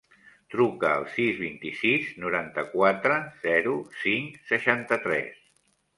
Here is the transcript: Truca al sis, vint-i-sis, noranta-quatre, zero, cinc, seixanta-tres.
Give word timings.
Truca 0.53 0.87
al 0.93 1.03
sis, 1.17 1.35
vint-i-sis, 1.41 2.09
noranta-quatre, 2.23 3.19
zero, 3.47 3.77
cinc, 4.07 4.41
seixanta-tres. 4.53 5.43